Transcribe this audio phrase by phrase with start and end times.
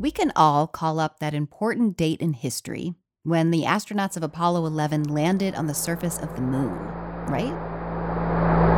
[0.00, 4.64] We can all call up that important date in history when the astronauts of Apollo
[4.66, 6.72] 11 landed on the surface of the moon,
[7.26, 7.52] right?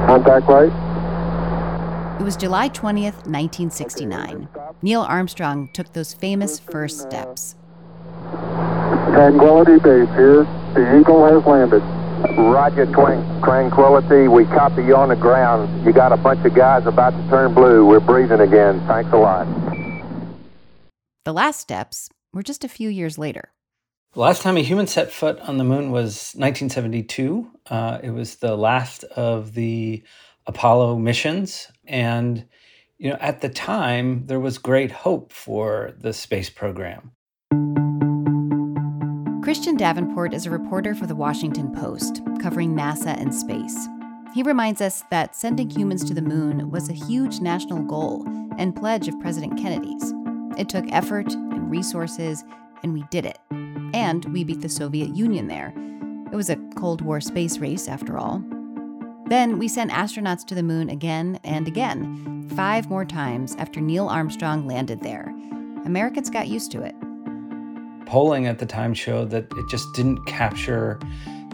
[0.07, 2.21] Contact right.
[2.21, 4.49] It was July 20th, 1969.
[4.83, 7.55] Neil Armstrong took those famous first uh, steps.
[9.13, 10.45] Tranquility Base here.
[10.75, 12.00] The Eagle has landed.
[12.37, 14.29] Roger, Twin Tranquility.
[14.29, 15.85] We copy you on the ground.
[15.85, 17.87] You got a bunch of guys about to turn blue.
[17.87, 18.81] We're breathing again.
[18.87, 19.47] Thanks a lot.
[21.25, 23.53] The last steps were just a few years later.
[24.13, 27.49] The last time a human set foot on the moon was 1972.
[27.69, 30.03] Uh, it was the last of the
[30.47, 31.69] Apollo missions.
[31.87, 32.47] And,
[32.99, 37.13] you know, at the time, there was great hope for the space program.
[39.51, 43.89] Christian Davenport is a reporter for the Washington Post, covering NASA and space.
[44.33, 48.25] He reminds us that sending humans to the moon was a huge national goal
[48.59, 50.15] and pledge of President Kennedy's.
[50.57, 52.45] It took effort and resources,
[52.85, 53.41] and we did it.
[53.93, 55.75] And we beat the Soviet Union there.
[56.33, 58.45] It was a Cold War space race, after all.
[59.27, 64.07] Then we sent astronauts to the moon again and again, five more times after Neil
[64.07, 65.35] Armstrong landed there.
[65.85, 66.95] Americans got used to it
[68.11, 70.99] polling at the time showed that it just didn't capture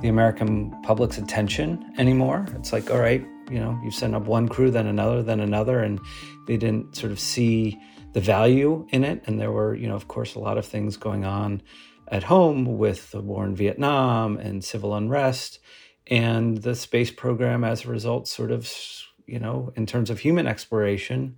[0.00, 2.46] the American public's attention anymore.
[2.54, 5.80] It's like, all right, you know, you send up one crew, then another, then another,
[5.80, 6.00] and
[6.46, 7.78] they didn't sort of see
[8.14, 9.22] the value in it.
[9.26, 11.60] And there were, you know, of course, a lot of things going on
[12.08, 15.58] at home with the war in Vietnam and civil unrest.
[16.06, 18.72] And the space program, as a result, sort of,
[19.26, 21.36] you know, in terms of human exploration,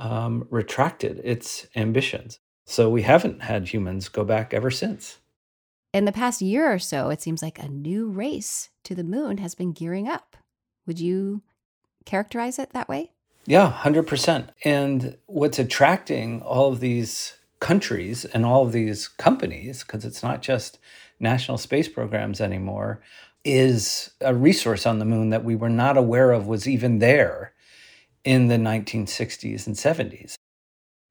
[0.00, 2.40] um, retracted its ambitions.
[2.70, 5.16] So we haven't had humans go back ever since.
[5.94, 9.38] In the past year or so, it seems like a new race to the moon
[9.38, 10.36] has been gearing up.
[10.86, 11.40] Would you
[12.04, 13.12] characterize it that way?
[13.46, 14.50] Yeah, 100%.
[14.64, 20.42] And what's attracting all of these countries and all of these companies, because it's not
[20.42, 20.78] just
[21.18, 23.00] national space programs anymore,
[23.46, 27.54] is a resource on the moon that we were not aware of was even there
[28.24, 30.34] in the 1960s and 70s.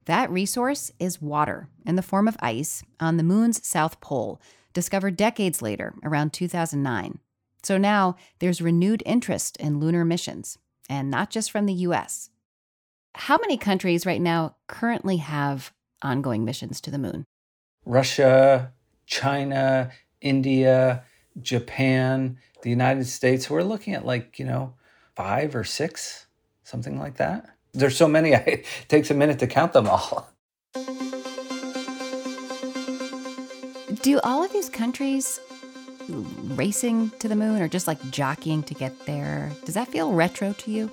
[0.07, 4.41] That resource is water in the form of ice on the moon's south pole,
[4.72, 7.19] discovered decades later, around 2009.
[7.62, 10.57] So now there's renewed interest in lunar missions,
[10.90, 12.29] and not just from the US.
[13.16, 17.25] How many countries right now currently have ongoing missions to the moon?
[17.85, 18.72] Russia,
[19.07, 19.91] China,
[20.22, 21.03] India,
[21.41, 23.50] Japan, the United States.
[23.50, 24.75] We're looking at like, you know,
[25.18, 26.28] five or six,
[26.63, 27.56] something like that.
[27.73, 30.29] There's so many, it takes a minute to count them all.
[34.01, 35.39] Do all of these countries
[36.09, 40.53] racing to the moon or just like jockeying to get there, does that feel retro
[40.53, 40.91] to you?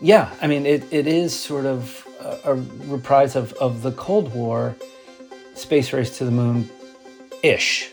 [0.00, 2.54] Yeah, I mean, it, it is sort of a, a
[2.86, 4.74] reprise of, of the Cold War
[5.54, 6.68] space race to the moon
[7.42, 7.90] ish.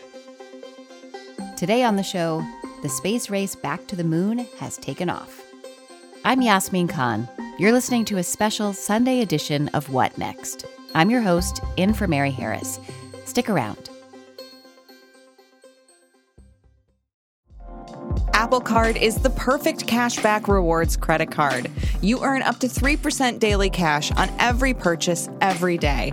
[1.56, 2.44] Today on the show,
[2.82, 5.42] the space race back to the moon has taken off.
[6.24, 7.28] I'm Yasmin Khan.
[7.62, 10.66] You're listening to a special Sunday edition of What Next.
[10.96, 12.80] I'm your host, in for Mary Harris.
[13.24, 13.88] Stick around.
[18.34, 21.70] Apple Card is the perfect cashback rewards credit card.
[22.00, 26.12] You earn up to 3% daily cash on every purchase every day.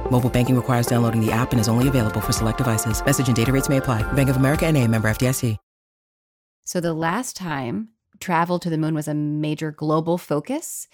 [0.11, 3.03] Mobile banking requires downloading the app and is only available for select devices.
[3.03, 4.03] Message and data rates may apply.
[4.11, 5.57] Bank of America and a member FDIC.
[6.63, 10.87] So the last time travel to the moon was a major global focus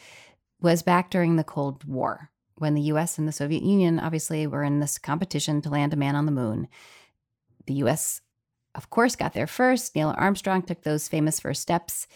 [0.62, 4.64] was back during the Cold War, when the US and the Soviet Union obviously were
[4.64, 6.68] in this competition to land a man on the moon.
[7.66, 8.22] The US,
[8.74, 9.96] of course, got there first.
[9.96, 12.08] Neil Armstrong took those famous first steps.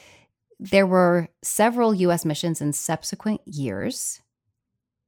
[0.59, 4.21] There were several US missions in subsequent years.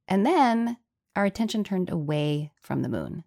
[0.07, 0.78] And then
[1.15, 3.24] our attention turned away from the moon.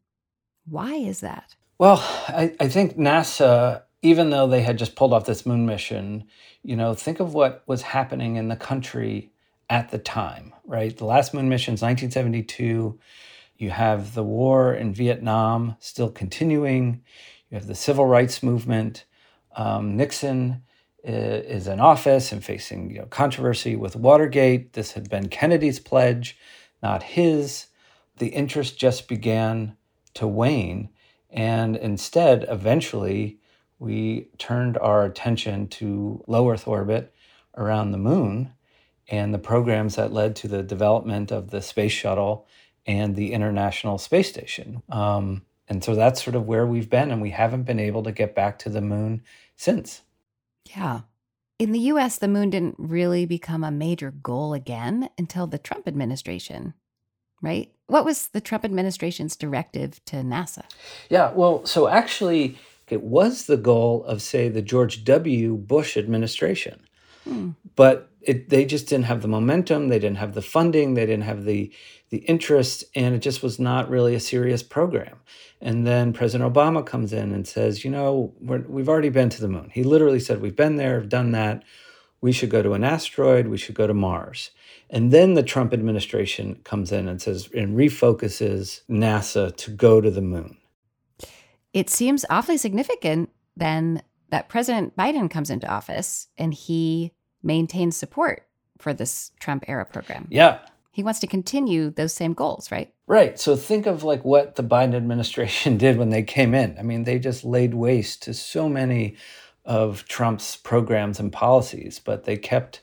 [0.69, 1.55] Why is that?
[1.79, 1.99] Well,
[2.29, 6.25] I, I think NASA, even though they had just pulled off this moon mission,
[6.63, 9.31] you know, think of what was happening in the country
[9.69, 10.97] at the time, right?
[10.97, 12.99] The last moon mission is 1972.
[13.59, 17.03] You have the war in Vietnam still continuing.
[17.51, 19.05] You have the civil rights movement.
[19.55, 20.63] Um, Nixon
[21.05, 24.73] is in office and facing you know, controversy with Watergate.
[24.73, 26.37] This had been Kennedy's pledge,
[26.83, 27.67] not his.
[28.19, 29.77] The interest just began
[30.15, 30.91] to wane.
[31.31, 33.39] And instead, eventually,
[33.79, 37.13] we turned our attention to low Earth orbit
[37.57, 38.53] around the moon
[39.09, 42.47] and the programs that led to the development of the space shuttle
[42.87, 44.83] and the International Space Station.
[44.89, 48.13] Um, and so that's sort of where we've been, and we haven't been able to
[48.13, 49.23] get back to the moon
[49.57, 50.03] since.
[50.75, 51.01] Yeah.
[51.59, 55.89] In the US, the moon didn't really become a major goal again until the Trump
[55.89, 56.75] administration,
[57.41, 57.73] right?
[57.87, 60.65] What was the Trump administration's directive to NASA?
[61.09, 65.57] Yeah, well, so actually, it was the goal of, say, the George W.
[65.57, 66.81] Bush administration.
[67.25, 67.51] Hmm.
[67.75, 71.25] But it, they just didn't have the momentum, they didn't have the funding, they didn't
[71.25, 71.73] have the
[72.11, 75.19] the interest, and it just was not really a serious program.
[75.61, 79.41] And then President Obama comes in and says, you know, we have already been to
[79.41, 79.71] the moon.
[79.75, 81.65] He literally said, we've been there, done that.
[82.21, 83.49] We should go to an asteroid.
[83.49, 84.51] We should go to Mars.
[84.91, 90.11] And then the Trump administration comes in and says and refocuses NASA to go to
[90.11, 90.57] the moon.
[91.73, 97.13] It seems awfully significant then that President Biden comes into office and he
[97.43, 98.47] maintains support
[98.79, 100.27] for this Trump era program.
[100.31, 100.59] Yeah.
[100.91, 102.93] He wants to continue those same goals, right?
[103.07, 103.39] Right.
[103.39, 106.77] So think of like what the Biden administration did when they came in.
[106.79, 109.17] I mean, they just laid waste to so many
[109.65, 112.83] of Trump's programs and policies, but they kept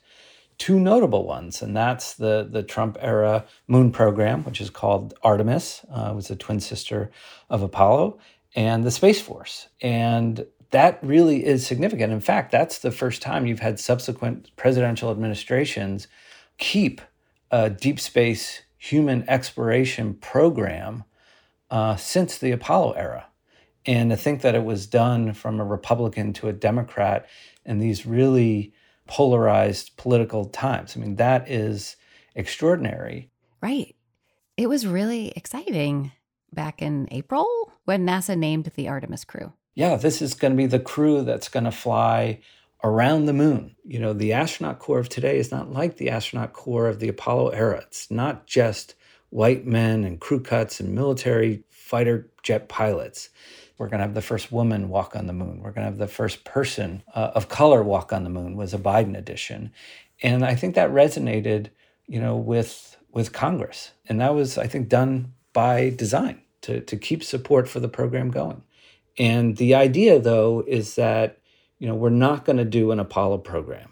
[0.58, 5.86] two notable ones, and that's the the Trump era moon program, which is called Artemis,
[5.92, 7.12] uh, was a twin sister
[7.50, 8.20] of Apollo,
[8.56, 9.68] and the Space Force.
[9.82, 12.12] And that really is significant.
[12.12, 16.08] In fact, that's the first time you've had subsequent presidential administrations
[16.58, 17.02] keep
[17.52, 21.04] a deep space human exploration program
[21.70, 23.28] uh, since the Apollo era.
[23.86, 27.28] And to think that it was done from a Republican to a Democrat
[27.66, 28.74] and these really
[29.08, 31.96] polarized political times, I mean, that is
[32.36, 33.30] extraordinary.
[33.62, 33.96] Right.
[34.58, 36.12] It was really exciting
[36.54, 37.48] back in April
[37.86, 41.50] when NASA named the Artemis crew yeah, this is going to be the crew that's
[41.50, 42.40] going to fly
[42.84, 43.76] around the moon.
[43.86, 47.10] You know, the astronaut corps of today is not like the astronaut corps of the
[47.10, 47.80] Apollo era.
[47.88, 48.96] It's not just
[49.30, 53.30] white men and crew cuts and military fighter jet pilots.
[53.78, 55.62] We're going to have the first woman walk on the moon.
[55.62, 58.74] We're going to have the first person uh, of color walk on the moon was
[58.74, 59.72] a Biden addition.
[60.22, 61.70] And I think that resonated,
[62.08, 63.92] you know, with with Congress.
[64.08, 68.30] And that was I think done by design to to keep support for the program
[68.30, 68.64] going.
[69.18, 71.40] And the idea, though, is that
[71.80, 73.92] you know we're not going to do an Apollo program.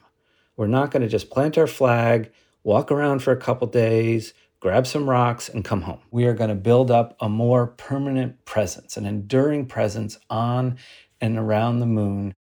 [0.58, 2.32] We're not going to just plant our flag,
[2.64, 6.00] walk around for a couple days, grab some rocks, and come home.
[6.12, 10.78] We are going to build up a more permanent presence, an enduring presence on
[11.20, 12.34] and around the moon.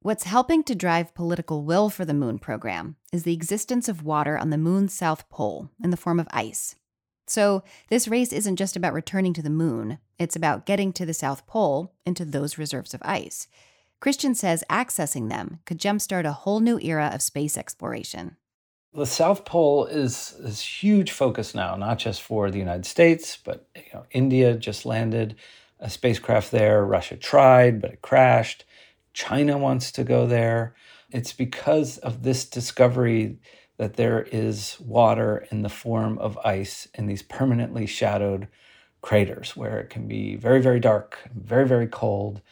[0.00, 4.36] What's helping to drive political will for the moon program is the existence of water
[4.36, 6.74] on the moon's south pole in the form of ice.
[7.26, 11.14] So, this race isn't just about returning to the moon, it's about getting to the
[11.14, 13.48] South Pole into those reserves of ice.
[13.98, 18.36] Christian says accessing them could jumpstart a whole new era of space exploration.
[18.96, 23.66] The South Pole is a huge focus now, not just for the United States, but
[23.74, 25.34] you know, India just landed
[25.80, 26.84] a spacecraft there.
[26.84, 28.64] Russia tried, but it crashed.
[29.12, 30.76] China wants to go there.
[31.10, 33.38] It's because of this discovery
[33.78, 38.46] that there is water in the form of ice in these permanently shadowed
[39.02, 42.42] craters where it can be very, very dark, very, very cold,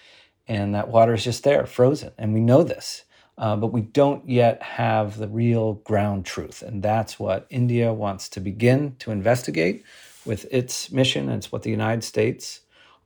[0.48, 2.10] and that water is just there, frozen.
[2.18, 3.04] And we know this,
[3.38, 6.62] uh, but we don't yet have the real ground truth.
[6.62, 9.84] And that's what India wants to begin to investigate
[10.24, 11.28] with its mission.
[11.28, 12.60] And it's what the United States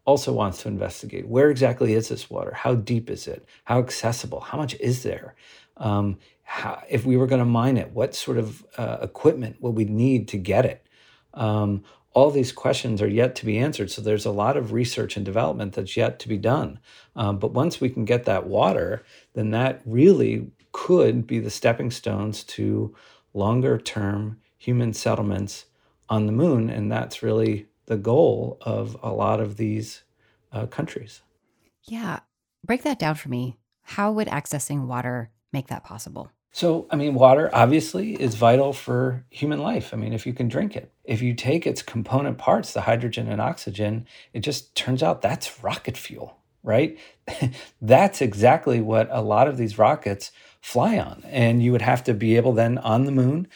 [0.05, 1.27] also wants to investigate.
[1.27, 2.53] Where exactly is this water?
[2.55, 3.47] How deep is it?
[3.65, 4.41] How accessible?
[4.41, 5.35] How much is there?
[5.77, 9.75] Um, how, if we were going to mine it, what sort of uh, equipment would
[9.75, 10.87] we need to get it?
[11.35, 11.85] Um,
[12.17, 13.91] all these questions are yet to be answered.
[13.91, 16.79] So there's a lot of research and development that's yet to be done.
[17.15, 19.05] Um, but once we can get that water,
[19.35, 22.97] then that really could be the stepping stones to
[23.35, 25.67] longer term human settlements
[26.09, 26.71] on the moon.
[26.71, 30.03] And that's really the goal of a lot of these
[30.53, 31.21] uh, countries.
[31.83, 32.21] Yeah.
[32.65, 33.59] Break that down for me.
[33.83, 36.31] How would accessing water make that possible?
[36.57, 39.93] So, I mean, water obviously is vital for human life.
[39.93, 43.29] I mean, if you can drink it, if you take its component parts, the hydrogen
[43.29, 46.99] and oxygen, it just turns out that's rocket fuel, right?
[47.83, 50.33] that's exactly what a lot of these rockets
[50.63, 51.23] fly on.
[51.27, 53.49] And you would have to be able then on the moon,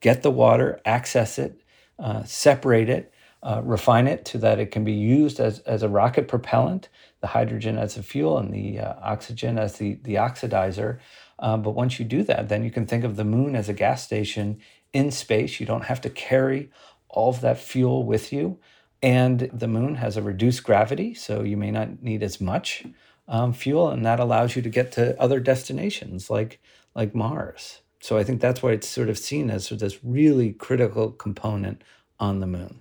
[0.00, 1.62] get the water, access it,
[2.00, 3.14] uh, separate it,
[3.44, 6.88] uh, refine it so that it can be used as, as a rocket propellant,
[7.20, 10.98] the hydrogen as a fuel, and the uh, oxygen as the, the oxidizer.
[11.40, 13.74] Um, but once you do that, then you can think of the moon as a
[13.74, 14.60] gas station
[14.92, 15.58] in space.
[15.58, 16.70] You don't have to carry
[17.08, 18.58] all of that fuel with you.
[19.02, 22.84] And the moon has a reduced gravity, so you may not need as much
[23.26, 26.60] um, fuel, and that allows you to get to other destinations like,
[26.94, 27.80] like Mars.
[28.00, 31.12] So I think that's why it's sort of seen as sort of this really critical
[31.12, 31.82] component
[32.18, 32.80] on the moon.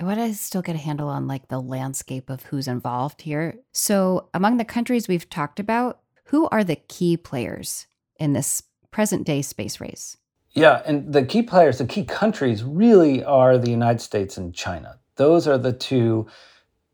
[0.00, 3.58] I want to still get a handle on like the landscape of who's involved here.
[3.72, 7.86] So, among the countries we've talked about, who are the key players
[8.18, 10.16] in this present day space race?
[10.52, 14.98] Yeah, and the key players, the key countries really are the United States and China.
[15.16, 16.26] Those are the two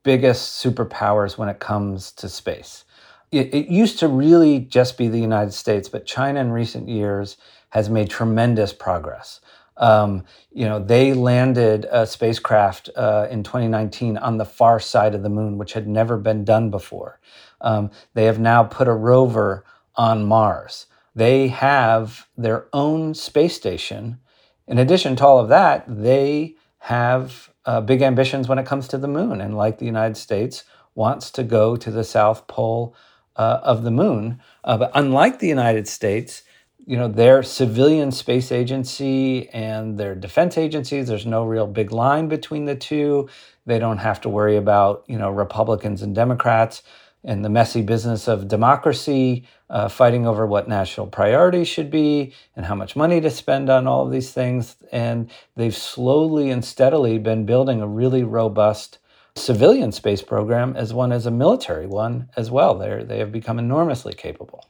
[0.03, 2.85] biggest superpowers when it comes to space.
[3.33, 7.37] It, it, used to really just be the United States, but China in recent years
[7.71, 9.41] has made tremendous progress.
[9.77, 15.23] Um, you know, they landed a spacecraft uh, in 2019 on the far side of
[15.23, 17.19] the moon, which had never been done before.
[17.61, 19.65] Um, they have now put a rover
[19.97, 20.87] on Mars.
[21.15, 24.19] They have their own space station.
[24.67, 28.99] In addition to all of that, they have uh, big ambitions when it comes to
[28.99, 29.41] the moon.
[29.41, 30.65] And like the United States,
[30.95, 32.95] wants to go to the South Pole
[33.37, 34.41] uh, of the moon.
[34.63, 36.44] Uh, but unlike the United States,
[36.87, 42.29] you know, their civilian space agency and their defense agencies, there's no real big line
[42.29, 43.29] between the two.
[43.65, 46.83] They don't have to worry about, you know, Republicans and Democrats
[47.25, 52.67] and the messy business of democracy, uh, fighting over what national priorities should be and
[52.67, 54.77] how much money to spend on all of these things.
[54.93, 58.99] And they've slowly and steadily been building a really robust
[59.37, 62.75] civilian space program as one as a military one as well.
[62.77, 64.67] They they have become enormously capable.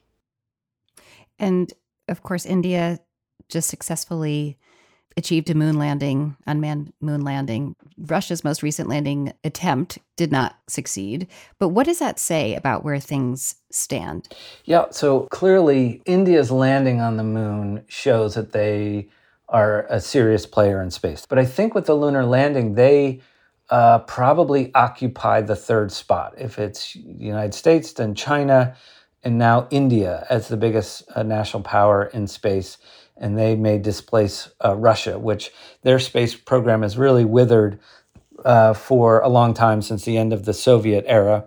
[1.38, 1.72] And
[2.08, 3.00] of course, India
[3.48, 4.58] just successfully
[5.16, 7.76] achieved a moon landing, unmanned moon landing.
[7.96, 11.28] Russia's most recent landing attempt did not succeed.
[11.58, 14.28] But what does that say about where things stand?
[14.64, 19.08] Yeah, so clearly India's landing on the moon shows that they
[19.48, 21.26] are a serious player in space.
[21.28, 23.20] But I think with the lunar landing, they
[23.70, 26.34] uh, probably occupy the third spot.
[26.36, 28.74] If it's the United States, then China,
[29.24, 32.78] and now India as the biggest uh, national power in space
[33.16, 35.52] and they may displace uh, Russia, which
[35.82, 37.78] their space program has really withered
[38.44, 41.46] uh, for a long time since the end of the Soviet era.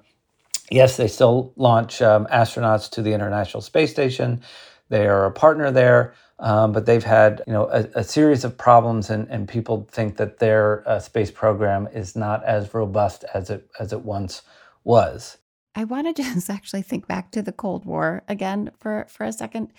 [0.71, 4.41] Yes, they still launch um, astronauts to the International Space Station.
[4.89, 8.57] They are a partner there, um, but they've had you know a, a, series of
[8.57, 13.49] problems, and, and people think that their uh, space program is not as robust as
[13.49, 14.41] it as it once
[14.83, 15.37] was.
[15.77, 19.31] I want to just actually think back to the Cold War again for for a
[19.31, 19.71] second,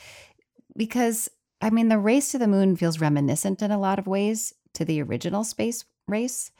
[0.76, 1.28] because
[1.60, 4.84] I mean, the race to the moon feels reminiscent in a lot of ways to
[4.84, 6.52] the original space race.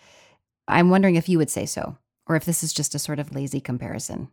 [0.66, 3.35] I'm wondering if you would say so, or if this is just a sort of
[3.35, 4.28] lazy comparison.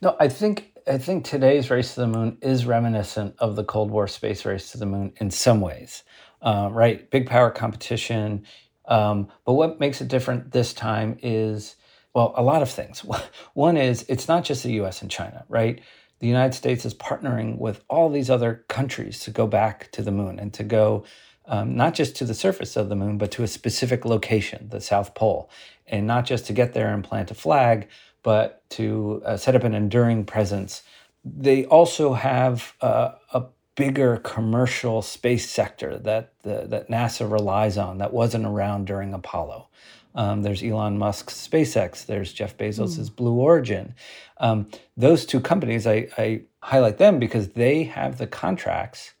[0.00, 3.90] No, I think I think today's race to the moon is reminiscent of the Cold
[3.90, 6.04] War space race to the moon in some ways,
[6.40, 7.10] uh, right?
[7.10, 8.44] Big power competition.
[8.86, 11.74] Um, but what makes it different this time is,
[12.16, 13.04] well, a lot of things.
[13.54, 15.02] One is it's not just the U.S.
[15.02, 15.80] and China, right?
[16.18, 20.10] the United States is partnering with all these other countries to go back to the
[20.10, 21.04] moon and to go
[21.48, 24.80] um, not just to the surface of the moon, but to a specific location, the
[24.80, 25.48] South Pole,
[25.86, 27.86] and not just to get there and plant a flag,
[28.24, 30.82] but to uh, set up an enduring presence.
[31.24, 33.44] They also have uh, a
[33.76, 39.68] bigger commercial space sector that the, that NASA relies on that wasn't around during Apollo.
[40.16, 42.06] Um, there's Elon Musk's SpaceX.
[42.06, 43.16] There's Jeff Bezos's mm.
[43.16, 43.94] Blue Origin.
[44.38, 49.12] Um, those two companies, I, I highlight them because they have the contracts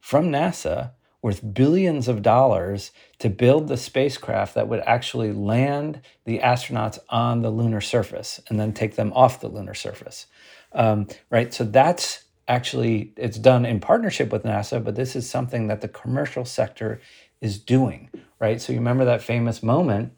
[0.00, 0.90] from NASA
[1.22, 7.42] worth billions of dollars to build the spacecraft that would actually land the astronauts on
[7.42, 10.26] the lunar surface and then take them off the lunar surface.
[10.72, 11.54] Um, right.
[11.54, 15.88] So that's actually it's done in partnership with NASA, but this is something that the
[15.88, 17.00] commercial sector
[17.40, 18.10] is doing.
[18.40, 18.60] Right.
[18.60, 20.12] So you remember that famous moment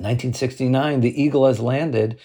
[0.00, 2.18] 1969, the Eagle has landed.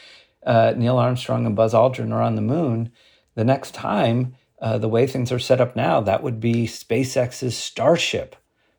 [0.46, 2.92] Uh, Neil Armstrong and Buzz Aldrin are on the moon.
[3.36, 7.58] The next time, uh, the way things are set up now, that would be SpaceX's
[7.58, 8.36] Starship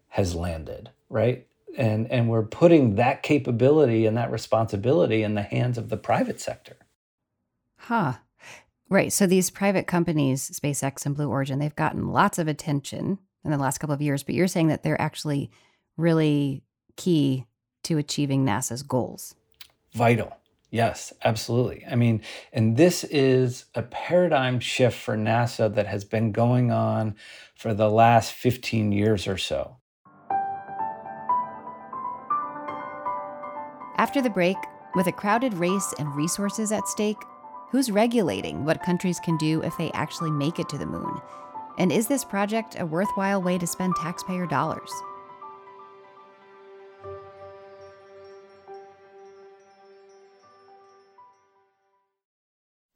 [0.09, 1.47] has landed, right?
[1.77, 6.41] And and we're putting that capability and that responsibility in the hands of the private
[6.41, 6.77] sector.
[7.77, 8.15] Huh.
[8.89, 9.13] Right.
[9.13, 13.59] So these private companies, SpaceX and Blue Origin, they've gotten lots of attention in the
[13.59, 15.51] last couple of years, but you're saying that they're actually
[15.97, 16.63] really
[16.97, 17.47] key
[17.85, 19.35] to achieving NASA's goals.
[19.93, 20.37] Vital.
[20.71, 21.85] Yes, absolutely.
[21.89, 22.23] I mean,
[22.53, 27.15] and this is a paradigm shift for NASA that has been going on
[27.55, 29.77] for the last 15 years or so.
[33.97, 34.57] After the break,
[34.97, 37.23] with a crowded race and resources at stake,
[37.71, 41.21] who's regulating what countries can do if they actually make it to the moon?
[41.79, 44.91] And is this project a worthwhile way to spend taxpayer dollars?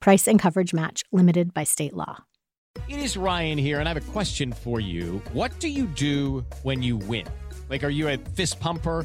[0.00, 2.24] Price and coverage match limited by state law.
[2.88, 5.20] It is Ryan here, and I have a question for you.
[5.32, 7.26] What do you do when you win?
[7.68, 9.04] Like, are you a fist pumper?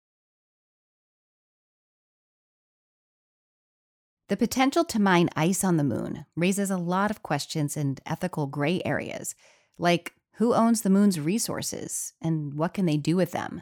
[4.31, 8.47] The potential to mine ice on the moon raises a lot of questions and ethical
[8.47, 9.35] gray areas,
[9.77, 13.61] like who owns the moon's resources and what can they do with them?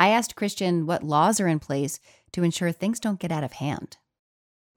[0.00, 2.00] I asked Christian what laws are in place
[2.32, 3.98] to ensure things don't get out of hand.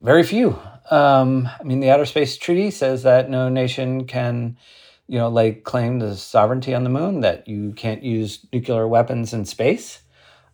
[0.04, 0.60] Very few.
[0.92, 4.56] Um, I mean, the Outer Space Treaty says that no nation can,
[5.08, 9.34] you know, lay claim to sovereignty on the moon, that you can't use nuclear weapons
[9.34, 10.04] in space.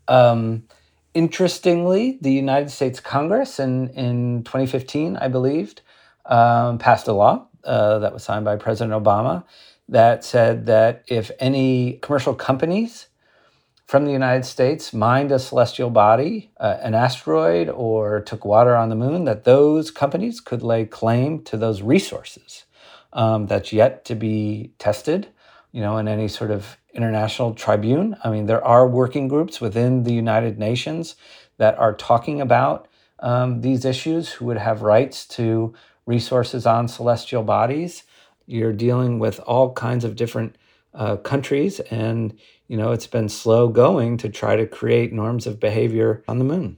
[0.07, 0.69] Um,
[1.13, 5.81] interestingly, the United States Congress in, in 2015, I believed,
[6.25, 9.43] um, passed a law uh, that was signed by President Obama
[9.87, 13.07] that said that if any commercial companies
[13.87, 18.89] from the United States mined a celestial body, uh, an asteroid, or took water on
[18.89, 22.65] the moon, that those companies could lay claim to those resources.
[23.13, 25.29] Um, that's yet to be tested,
[25.71, 28.15] you know, in any sort of international tribune.
[28.23, 31.15] I mean, there are working groups within the United Nations
[31.57, 32.87] that are talking about
[33.19, 35.73] um, these issues who would have rights to
[36.05, 38.03] resources on celestial bodies.
[38.45, 40.57] You're dealing with all kinds of different
[40.93, 45.59] uh, countries, and you know it's been slow going to try to create norms of
[45.59, 46.77] behavior on the moon.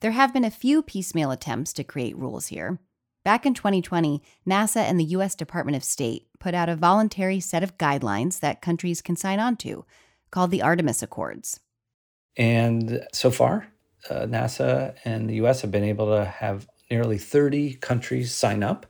[0.00, 2.78] There have been a few piecemeal attempts to create rules here.
[3.24, 5.34] Back in 2020, NASA and the U.S.
[5.34, 9.56] Department of State put out a voluntary set of guidelines that countries can sign on
[9.56, 9.82] to,
[10.30, 11.58] called the Artemis Accords.
[12.36, 13.68] And so far,
[14.10, 15.62] uh, NASA and the U.S.
[15.62, 18.84] have been able to have nearly 30 countries sign up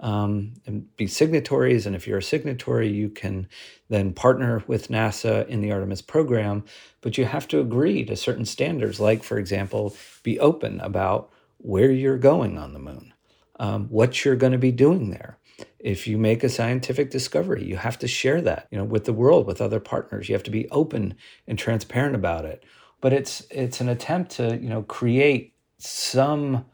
[0.00, 1.86] um, and be signatories.
[1.86, 3.46] And if you're a signatory, you can
[3.88, 6.64] then partner with NASA in the Artemis program.
[7.02, 11.92] But you have to agree to certain standards, like, for example, be open about where
[11.92, 13.12] you're going on the moon
[13.58, 15.38] um, what you're going to be doing there.
[15.78, 19.12] If you make a scientific discovery, you have to share that, you know, with the
[19.12, 20.28] world, with other partners.
[20.28, 21.14] You have to be open
[21.46, 22.64] and transparent about it.
[23.00, 26.66] But it's it's an attempt to, you know, create some,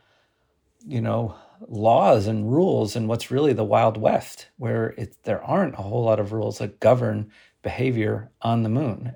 [0.87, 1.35] you know,
[1.68, 6.05] laws and rules in what's really the Wild West, where it, there aren't a whole
[6.05, 7.31] lot of rules that govern
[7.62, 9.14] behavior on the moon.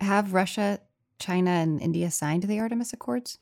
[0.00, 0.80] Have Russia,
[1.18, 3.38] China, and India signed the Artemis Accords?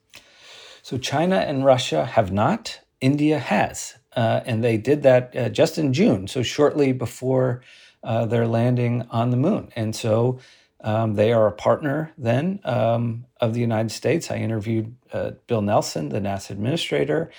[0.83, 2.81] So China and Russia have not.
[3.01, 3.97] India has.
[4.16, 7.62] Uh, and they did that uh, just in June, so shortly before
[8.03, 9.70] uh, their landing on the moon.
[9.77, 10.38] And so
[10.85, 14.31] Um, they are a partner then um, of the United States.
[14.31, 17.31] I interviewed uh, Bill Nelson, the NASA administrator,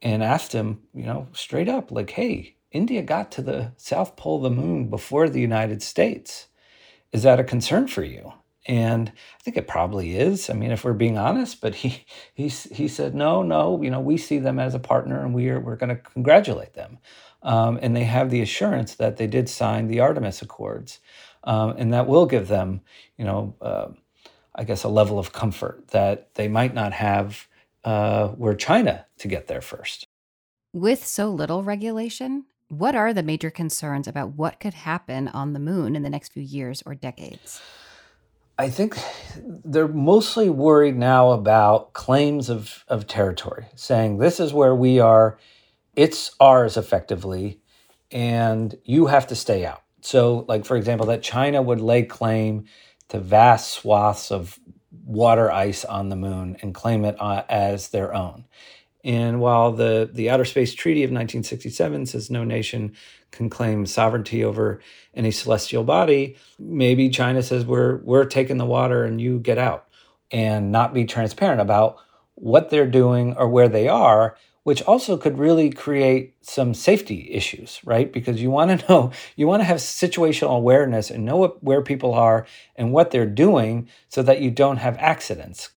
[0.00, 4.36] and asked him, you know, straight up, like, hey, India got to the South Pole
[4.36, 6.48] of the moon before the United States.
[7.12, 8.32] Is that a concern for you?
[8.68, 10.50] And I think it probably is.
[10.50, 12.04] I mean, if we're being honest, but he
[12.34, 13.82] he he said no, no.
[13.82, 16.74] You know, we see them as a partner, and we are we're going to congratulate
[16.74, 16.98] them.
[17.42, 20.98] Um, and they have the assurance that they did sign the Artemis Accords,
[21.44, 22.80] um, and that will give them,
[23.16, 23.88] you know, uh,
[24.54, 27.46] I guess a level of comfort that they might not have
[27.84, 30.04] uh, were China to get there first.
[30.72, 35.60] With so little regulation, what are the major concerns about what could happen on the
[35.60, 37.62] moon in the next few years or decades?
[38.58, 38.98] I think
[39.64, 45.38] they're mostly worried now about claims of, of territory, saying this is where we are,
[45.94, 47.60] it's ours effectively,
[48.10, 49.82] and you have to stay out.
[50.00, 52.64] So, like, for example, that China would lay claim
[53.10, 54.58] to vast swaths of
[55.04, 58.44] water ice on the moon and claim it uh, as their own.
[59.04, 62.96] And while the, the Outer Space Treaty of 1967 says no nation
[63.30, 64.80] can claim sovereignty over
[65.14, 69.86] any celestial body, maybe China says we're we're taking the water and you get out
[70.30, 71.98] and not be transparent about
[72.34, 77.80] what they're doing or where they are, which also could really create some safety issues,
[77.84, 78.12] right?
[78.12, 81.82] Because you want to know, you want to have situational awareness and know what, where
[81.82, 85.70] people are and what they're doing so that you don't have accidents.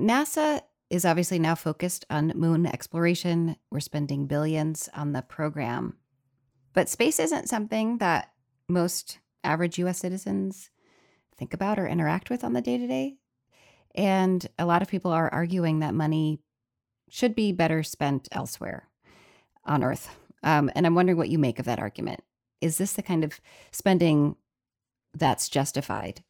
[0.00, 3.56] NASA is obviously now focused on moon exploration.
[3.70, 5.96] We're spending billions on the program.
[6.72, 8.30] But space isn't something that
[8.68, 10.70] most average US citizens
[11.36, 13.16] think about or interact with on the day to day.
[13.94, 16.40] And a lot of people are arguing that money
[17.08, 18.88] should be better spent elsewhere
[19.64, 20.16] on Earth.
[20.42, 22.22] Um, and I'm wondering what you make of that argument.
[22.60, 23.40] Is this the kind of
[23.72, 24.36] spending
[25.14, 26.22] that's justified?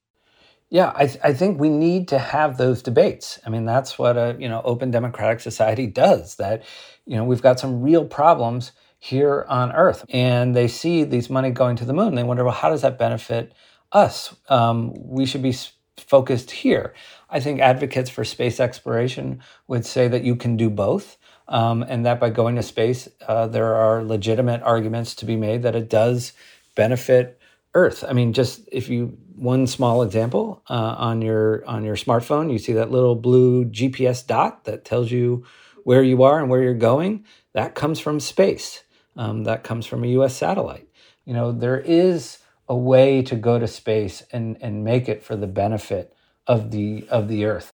[0.70, 3.40] Yeah, I, th- I think we need to have those debates.
[3.44, 6.36] I mean, that's what a you know open democratic society does.
[6.36, 6.62] That
[7.06, 8.70] you know we've got some real problems
[9.00, 12.14] here on Earth, and they see these money going to the moon.
[12.14, 13.54] They wonder, well, how does that benefit
[13.92, 14.36] us?
[14.48, 15.56] Um, we should be
[15.96, 16.94] focused here.
[17.30, 21.16] I think advocates for space exploration would say that you can do both.
[21.48, 25.62] Um, and that by going to space, uh, there are legitimate arguments to be made
[25.64, 26.32] that it does
[26.76, 27.40] benefit
[27.74, 28.04] Earth.
[28.08, 32.58] I mean, just if you one small example uh, on your on your smartphone, you
[32.58, 35.44] see that little blue GPS dot that tells you
[35.84, 37.24] where you are and where you're going.
[37.54, 38.82] That comes from space.
[39.16, 40.36] Um, that comes from a U.S.
[40.36, 40.88] satellite.
[41.24, 45.36] You know, there is a way to go to space and and make it for
[45.36, 46.14] the benefit
[46.46, 47.70] of the of the Earth.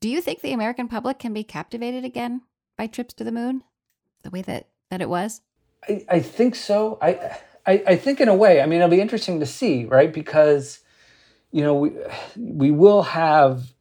[0.00, 2.42] Do you think the American public can be captivated again
[2.76, 3.64] by trips to the moon,
[4.22, 5.42] the way that that it was?
[5.88, 6.98] I, I think so.
[7.00, 10.12] I I, I think in a way, I mean, it'll be interesting to see, right?
[10.12, 10.80] Because,
[11.50, 11.92] you know, we,
[12.36, 13.74] we will have,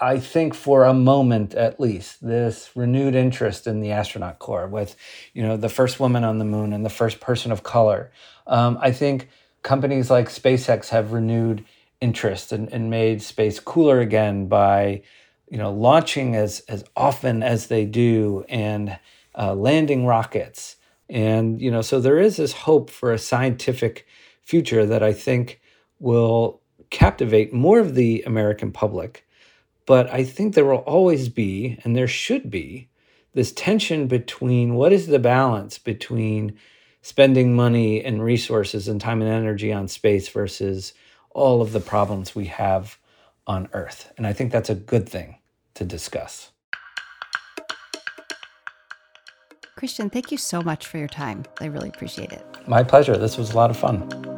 [0.00, 4.96] I think, for a moment at least, this renewed interest in the astronaut corps with,
[5.32, 8.10] you know, the first woman on the moon and the first person of color.
[8.46, 9.28] Um, I think
[9.62, 11.64] companies like SpaceX have renewed
[12.00, 15.02] interest and, and made space cooler again by,
[15.48, 18.98] you know, launching as as often as they do and
[19.36, 20.76] uh, landing rockets.
[21.08, 24.06] And, you know, so there is this hope for a scientific
[24.42, 25.60] future that I think
[25.98, 29.25] will captivate more of the American public.
[29.86, 32.88] But I think there will always be, and there should be,
[33.34, 36.58] this tension between what is the balance between
[37.02, 40.92] spending money and resources and time and energy on space versus
[41.30, 42.98] all of the problems we have
[43.46, 44.12] on Earth.
[44.16, 45.36] And I think that's a good thing
[45.74, 46.50] to discuss.
[49.76, 51.44] Christian, thank you so much for your time.
[51.60, 52.44] I really appreciate it.
[52.66, 53.18] My pleasure.
[53.18, 54.35] This was a lot of fun.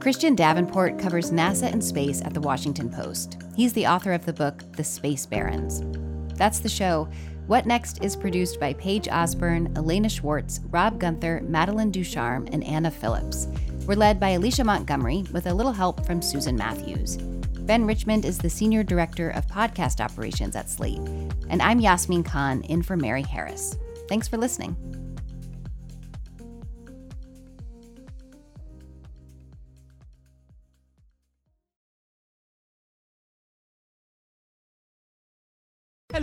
[0.00, 3.36] Christian Davenport covers NASA and space at the Washington Post.
[3.56, 5.82] He's the author of the book, The Space Barons.
[6.38, 7.08] That's the show.
[7.48, 12.92] What Next is produced by Paige Osborne, Elena Schwartz, Rob Gunther, Madeline Ducharme, and Anna
[12.92, 13.48] Phillips.
[13.86, 17.16] We're led by Alicia Montgomery with a little help from Susan Matthews.
[17.16, 21.00] Ben Richmond is the Senior Director of Podcast Operations at Slate.
[21.50, 23.76] And I'm Yasmin Khan, in for Mary Harris.
[24.08, 24.76] Thanks for listening.